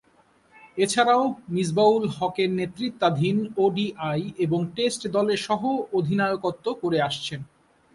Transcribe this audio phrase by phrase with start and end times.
[0.77, 1.23] এছাড়াও,
[1.49, 7.39] মিসবাহ-উল-হকের নেতৃত্বাধীন ওডিআই এবং টেস্ট দলের সহ-অধিনায়কত্ব করে আসছেন।